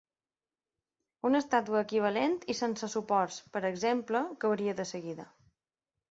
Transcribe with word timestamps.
Una 1.27 1.41
estàtua 1.43 1.81
equivalent 1.87 2.33
i 2.53 2.55
sense 2.59 2.89
suports, 2.93 3.37
per 3.57 3.61
exemple, 3.69 4.23
cauria 4.45 4.75
de 4.81 4.87
seguida. 4.93 5.27